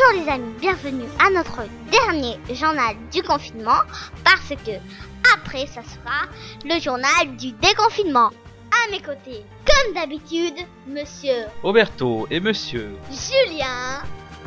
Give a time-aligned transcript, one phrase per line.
[0.00, 3.80] Bonjour les amis, bienvenue à notre dernier journal du confinement
[4.24, 4.72] parce que
[5.36, 6.26] après ça sera
[6.64, 8.28] le journal du déconfinement.
[8.70, 10.54] À mes côtés, comme d'habitude,
[10.88, 12.92] monsieur Roberto et monsieur.
[13.10, 14.02] Julien.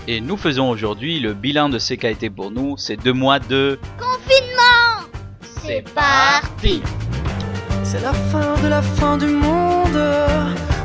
[0.07, 3.39] Et nous faisons aujourd'hui le bilan de ce qu'a été pour nous ces deux mois
[3.39, 5.07] de Confinement
[5.61, 6.81] C'est parti
[7.83, 9.99] C'est la fin de la fin du monde.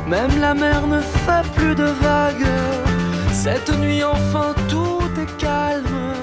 [0.07, 2.78] Même la mer ne fait plus de vagues.
[3.41, 6.13] Cette nuit, enfin, tout est calme.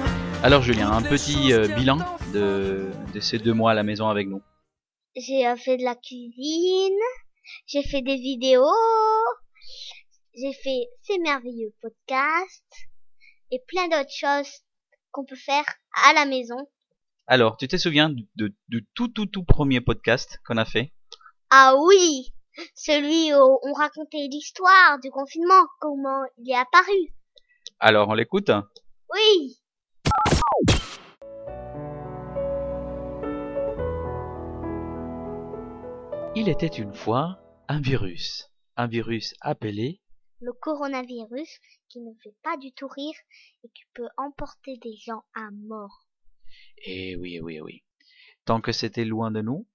[0.43, 1.97] Alors Julien, un petit euh, bilan
[2.34, 4.42] de, de ces deux mois à la maison avec nous.
[5.16, 7.01] J'ai euh, fait de la cuisine,
[7.66, 8.69] j'ai fait des vidéos,
[10.34, 12.77] j'ai fait ces merveilleux podcasts
[13.51, 14.53] et plein d'autres choses
[15.11, 15.64] qu'on peut faire
[16.05, 16.69] à la maison.
[17.27, 20.92] Alors, tu te souviens de, du tout tout tout premier podcast qu'on a fait?
[21.48, 22.34] Ah oui
[22.74, 27.12] Celui où on racontait l'histoire du confinement, comment il est apparu.
[27.81, 28.50] Alors, on l'écoute?
[29.12, 29.56] Oui
[36.39, 38.50] Il était une fois un virus.
[38.77, 40.03] Un virus appelé
[40.41, 43.14] Le coronavirus qui ne fait pas du tout rire
[43.64, 46.06] et qui peut emporter des gens à mort.
[46.84, 47.84] Eh oui, oui, oui.
[48.44, 49.66] Tant que c'était loin de nous,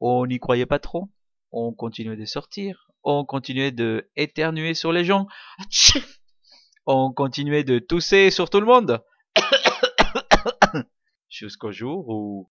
[0.00, 1.08] on n'y croyait pas trop.
[1.56, 2.88] On continuait de sortir.
[3.04, 5.28] On continuait de éternuer sur les gens.
[6.86, 9.04] On continuait de tousser sur tout le monde.
[11.30, 12.50] Jusqu'au jour où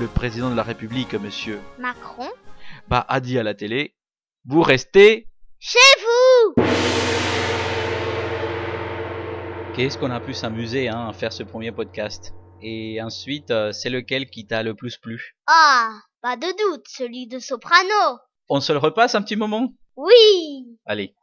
[0.00, 2.30] le président de la République, monsieur, Macron
[2.88, 3.94] bah, a dit à la télé,
[4.46, 6.64] vous restez Chez vous
[9.74, 12.32] Qu'est-ce qu'on a pu s'amuser hein, à faire ce premier podcast?
[12.62, 15.36] Et ensuite, euh, c'est lequel qui t'a le plus plu?
[15.46, 18.18] Ah, pas de doute, celui de Soprano.
[18.48, 19.68] On se le repasse un petit moment?
[19.96, 21.14] Oui Allez.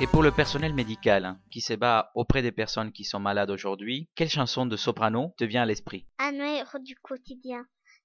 [0.00, 3.50] Et pour le personnel médical hein, qui se bat auprès des personnes qui sont malades
[3.50, 6.06] aujourd'hui, quelle chanson de soprano te vient à l'esprit?
[6.20, 7.64] Un héros du quotidien.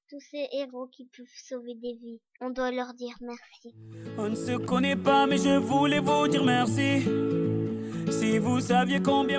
[0.10, 2.20] Tous ces héros qui peuvent sauver des vies.
[2.42, 3.76] On doit leur dire merci.
[4.18, 7.08] On ne se connaît pas, mais je voulais vous dire merci.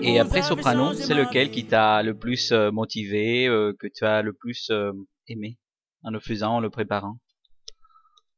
[0.03, 4.23] Et après soprano, c'est lequel qui t'a le plus euh, motivé, euh, que tu as
[4.23, 4.93] le plus euh,
[5.27, 5.59] aimé
[6.05, 7.17] en le faisant, en le préparant?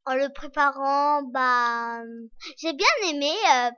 [0.07, 2.01] En le préparant, bah,
[2.59, 3.71] j'ai bien aimé euh,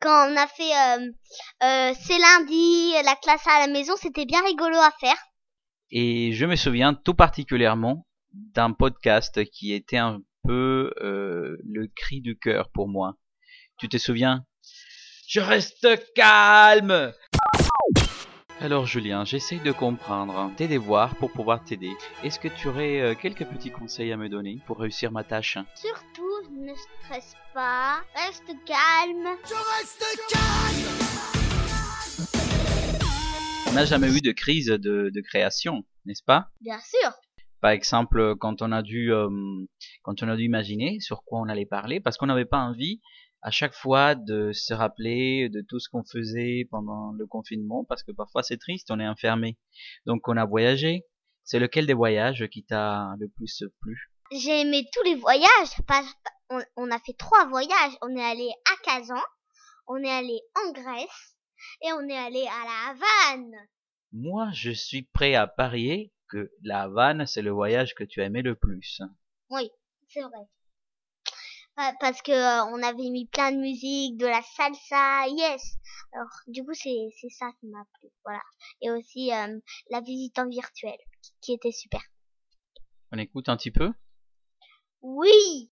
[0.00, 1.10] quand on a fait euh,
[1.64, 5.16] euh, c'est lundi, la classe à la maison, c'était bien rigolo à faire.
[5.90, 12.20] Et je me souviens tout particulièrement d'un podcast qui était un peu euh, le cri
[12.20, 13.16] du cœur pour moi.
[13.78, 14.44] Tu te souviens
[15.26, 17.12] Je reste calme
[18.60, 21.92] Alors Julien, j'essaye de comprendre tes devoirs pour pouvoir t'aider.
[22.24, 25.58] Est-ce que tu aurais euh, quelques petits conseils à me donner pour réussir ma tâche?
[25.76, 29.36] Surtout, ne stresse pas, reste calme.
[33.68, 36.48] On n'a jamais eu de crise de, de création, n'est-ce pas?
[36.60, 37.12] Bien sûr.
[37.60, 39.28] Par exemple, quand on a dû, euh,
[40.02, 43.00] quand on a dû imaginer sur quoi on allait parler, parce qu'on n'avait pas envie
[43.42, 48.02] à chaque fois de se rappeler de tout ce qu'on faisait pendant le confinement, parce
[48.02, 49.58] que parfois c'est triste, on est enfermé.
[50.06, 51.04] Donc on a voyagé.
[51.44, 54.12] C'est lequel des voyages qui t'a le plus plu?
[54.30, 55.70] J'ai aimé tous les voyages.
[56.76, 57.96] On a fait trois voyages.
[58.00, 59.20] On est allé à Kazan,
[59.88, 61.36] on est allé en Grèce
[61.82, 63.56] et on est allé à la Havane.
[64.12, 68.26] Moi, je suis prêt à parier que la Havane, c'est le voyage que tu as
[68.26, 69.00] aimé le plus.
[69.50, 69.68] Oui,
[70.08, 70.46] c'est vrai.
[71.76, 75.76] Pa- Parce que euh, on avait mis plein de musique, de la salsa, yes.
[76.12, 78.40] Alors du coup c'est c'est ça qui m'a plu, voilà.
[78.82, 79.58] Et aussi euh,
[79.90, 82.00] la visite en virtuel qui, qui était super.
[83.12, 83.92] On écoute un petit peu
[85.02, 85.70] Oui,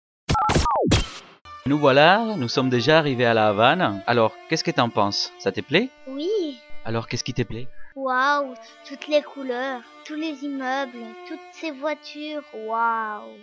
[1.66, 4.02] Nous voilà, nous sommes déjà arrivés à la Havane.
[4.06, 5.32] Alors, qu'est-ce que t'en penses?
[5.38, 5.88] Ça te plaît?
[6.06, 6.58] Oui.
[6.84, 7.66] Alors, qu'est-ce qui te plaît?
[7.96, 8.54] Waouh,
[8.86, 13.38] toutes les couleurs, tous les immeubles, toutes ces voitures, waouh.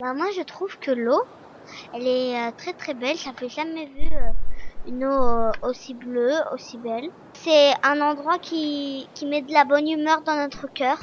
[0.00, 1.22] Bah moi je trouve que l'eau,
[1.92, 3.16] elle est euh, très très belle.
[3.16, 4.30] J'avais jamais vu euh,
[4.88, 7.10] une eau euh, aussi bleue, aussi belle.
[7.34, 10.98] C'est un endroit qui qui met de la bonne humeur dans notre cœur.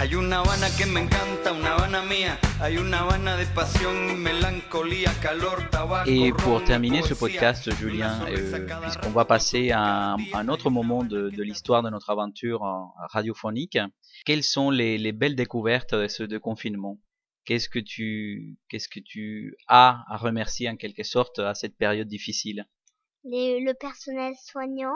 [0.00, 2.36] Hay una Habana que me encanta, una Habana mía.
[2.60, 6.10] Hay una Habana de pasión, melancolía, calor, tabaco.
[6.10, 11.04] Et pour terminer ce podcast, Julien, euh, puisqu'on va passer à un, un autre moment
[11.04, 13.78] de, de l'histoire de notre aventure en- radiophonique,
[14.24, 16.98] quelles sont les, les belles découvertes de ce de confinement?
[17.44, 22.08] Qu'est-ce que tu qu'est-ce que tu as à remercier en quelque sorte à cette période
[22.08, 22.66] difficile?
[23.24, 24.94] Les, le personnel soignant,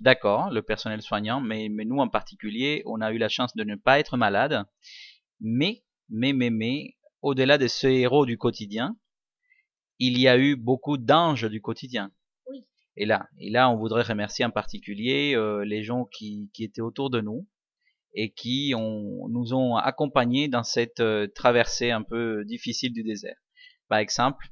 [0.00, 3.62] D'accord, le personnel soignant, mais, mais nous en particulier, on a eu la chance de
[3.64, 4.64] ne pas être malade.
[5.40, 8.96] Mais, mais, mais, mais, au-delà de ce héros du quotidien,
[10.00, 12.10] il y a eu beaucoup d'anges du quotidien.
[12.50, 12.64] Oui.
[12.96, 16.80] Et là, et là, on voudrait remercier en particulier euh, les gens qui, qui étaient
[16.80, 17.46] autour de nous
[18.14, 23.36] et qui ont, nous ont accompagnés dans cette euh, traversée un peu difficile du désert.
[23.88, 24.46] Par exemple,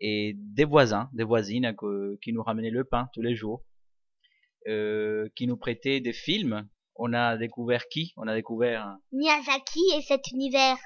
[0.00, 3.64] et des voisins, des voisines que- qui nous ramenaient le pain tous les jours,
[4.68, 6.68] euh, qui nous prêtaient des films.
[6.96, 8.12] On a découvert qui?
[8.16, 10.76] On a découvert Miyazaki et cet univers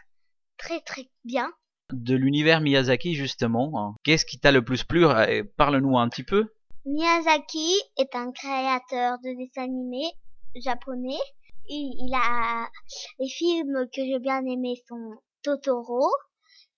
[0.59, 1.51] très très bien.
[1.93, 3.95] de l'univers Miyazaki justement.
[4.05, 5.07] Qu'est-ce qui t'a le plus plu?
[5.07, 6.47] Euh, Parle-nous un petit peu.
[6.85, 10.11] Miyazaki est un créateur de dessins animés
[10.55, 11.19] japonais
[11.70, 12.68] Il, il a
[13.20, 16.10] les films que j'ai bien aimés sont Totoro,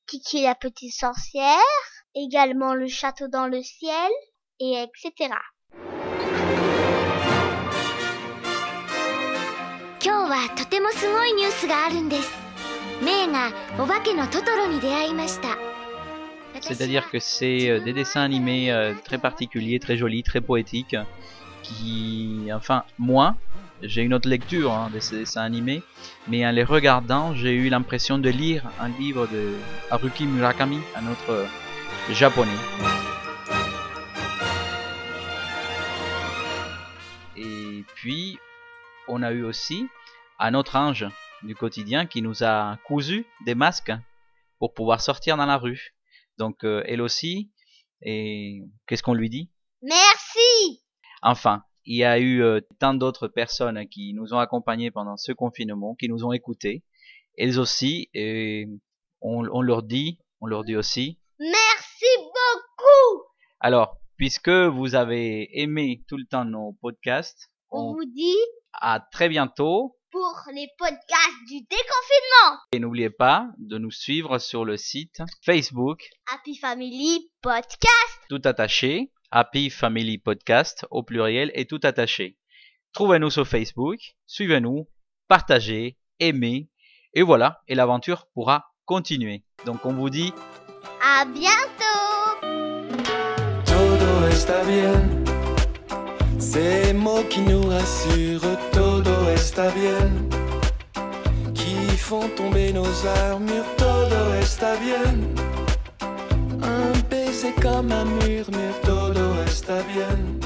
[0.08, 1.58] Kiki la petite sorcière,
[2.16, 4.12] également Le château dans le ciel,
[4.60, 5.36] et etc.
[10.00, 12.30] 今日はとてもすごいニュースがあるんです
[13.04, 15.58] メイがお化けのトトロに出会いました
[16.62, 20.96] C'est-à-dire que c'est euh, des dessins animés euh, très particuliers, très jolis, très poétiques,
[21.63, 23.37] qui, enfin, moi,
[23.83, 25.83] j'ai une autre lecture hein, de ces dessins animés,
[26.29, 29.55] mais en les regardant, j'ai eu l'impression de lire un livre de
[29.91, 31.47] Haruki Murakami, un autre euh,
[32.11, 32.51] japonais.
[37.37, 38.39] Et puis,
[39.09, 39.89] on a eu aussi
[40.39, 41.07] un autre ange
[41.43, 43.93] du quotidien qui nous a cousu des masques
[44.59, 45.95] pour pouvoir sortir dans la rue.
[46.39, 47.51] Donc euh, elle aussi,
[48.01, 49.51] et qu'est-ce qu'on lui dit?
[49.83, 50.83] Merci
[51.23, 55.33] Enfin, il y a eu euh, tant d'autres personnes qui nous ont accompagnés pendant ce
[55.33, 56.83] confinement, qui nous ont écoutés.
[57.39, 58.67] Elles aussi, et
[59.21, 61.19] on, on leur dit, on leur dit aussi.
[61.39, 63.25] Merci beaucoup
[63.61, 68.37] Alors, puisque vous avez aimé tout le temps nos podcasts, On on, vous dit
[68.75, 69.97] à très bientôt.
[70.11, 76.09] pour les podcasts du déconfinement Et n'oubliez pas de nous suivre sur le site Facebook
[76.33, 82.37] Happy Family Podcast tout attaché, Happy Family Podcast au pluriel et tout attaché.
[82.93, 84.87] Trouvez-nous sur Facebook, suivez-nous,
[85.27, 86.69] partagez, aimez,
[87.15, 89.45] et voilà, et l'aventure pourra continuer.
[89.65, 90.33] Donc on vous dit
[91.03, 91.83] À bientôt
[93.65, 95.23] Todo está bien.
[96.39, 100.11] Ces mots qui nous rassurent, todo está bien.
[101.55, 105.15] Qui font tomber nos armures, todo está bien.
[106.63, 109.02] Un baiser comme un murmure, todo
[109.45, 110.41] está bien.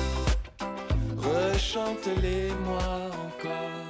[1.17, 3.86] Rechante-les-moi encore.